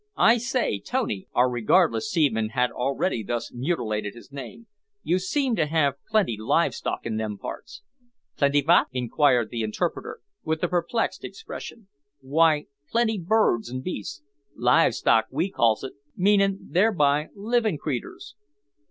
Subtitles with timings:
[0.17, 4.65] "I say, Tony," (our regardless seaman had already thus mutilated his name),
[5.03, 7.83] "you seem to have plenty live stock in them parts."
[8.35, 11.87] "Plenty vat?" inquired the interpreter, with a perplexed expression.
[12.19, 14.23] "Why, plenty birds and beasts,
[14.55, 18.33] live stock we calls it, meanin' thereby livin' creeturs."